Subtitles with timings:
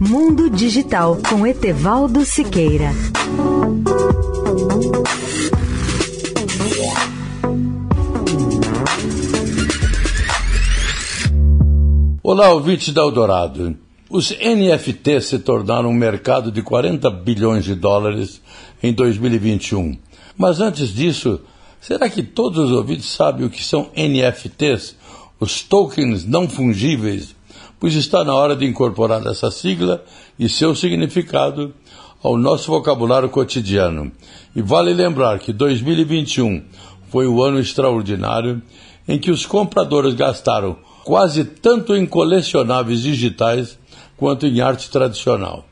[0.00, 2.92] Mundo Digital com Etevaldo Siqueira.
[12.22, 13.76] Olá, ouvintes da Eldorado.
[14.08, 18.40] Os NFT se tornaram um mercado de 40 bilhões de dólares
[18.80, 19.98] em 2021.
[20.36, 21.40] Mas antes disso,
[21.80, 24.94] será que todos os ouvintes sabem o que são NFTs,
[25.40, 27.34] os tokens não fungíveis?
[27.80, 30.04] Pois está na hora de incorporar essa sigla
[30.38, 31.72] e seu significado
[32.22, 34.10] ao nosso vocabulário cotidiano.
[34.54, 36.64] E vale lembrar que 2021
[37.10, 38.60] foi o ano extraordinário
[39.06, 43.78] em que os compradores gastaram quase tanto em colecionáveis digitais
[44.16, 45.64] quanto em arte tradicional.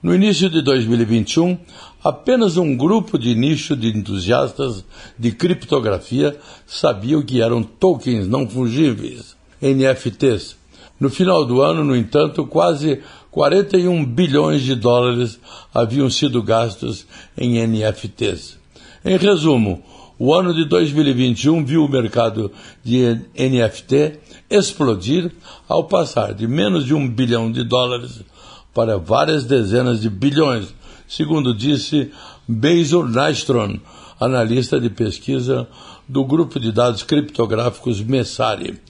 [0.00, 1.58] No início de 2021,
[2.02, 4.84] apenas um grupo de nicho de entusiastas
[5.18, 10.56] de criptografia sabia o que eram tokens não fungíveis, NFTs.
[11.00, 15.38] No final do ano, no entanto, quase 41 bilhões de dólares
[15.72, 18.58] haviam sido gastos em NFTs.
[19.04, 19.82] Em resumo,
[20.18, 22.50] o ano de 2021 viu o mercado
[22.82, 24.18] de NFT
[24.50, 25.30] explodir
[25.68, 28.22] ao passar de menos de um bilhão de dólares
[28.74, 30.74] para várias dezenas de bilhões,
[31.06, 32.10] segundo disse
[32.48, 33.78] Basil Nystrom,
[34.18, 35.68] analista de pesquisa
[36.08, 38.80] do grupo de dados criptográficos Messari.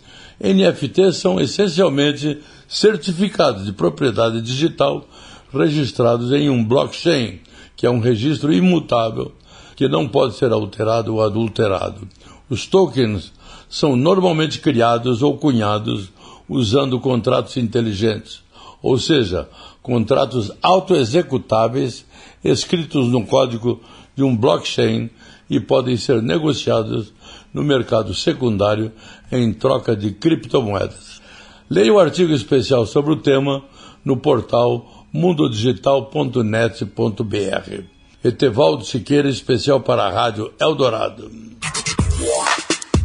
[0.40, 5.04] NFTs são essencialmente certificados de propriedade digital
[5.52, 7.40] registrados em um blockchain,
[7.76, 9.32] que é um registro imutável
[9.74, 12.06] que não pode ser alterado ou adulterado.
[12.50, 13.32] Os tokens
[13.68, 16.10] são normalmente criados ou cunhados
[16.48, 18.40] usando contratos inteligentes,
[18.82, 19.48] ou seja,
[19.82, 22.04] contratos autoexecutáveis
[22.42, 23.80] escritos no código
[24.18, 25.08] de um blockchain
[25.48, 27.14] e podem ser negociados
[27.54, 28.90] no mercado secundário
[29.30, 31.22] em troca de criptomoedas.
[31.70, 33.62] Leia o artigo especial sobre o tema
[34.04, 37.82] no portal mundodigital.net.br.
[38.24, 41.30] Etevaldo Siqueira, especial para a Rádio Eldorado.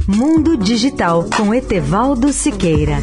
[0.07, 2.97] Mundo Digital com Etevaldo Siqueira.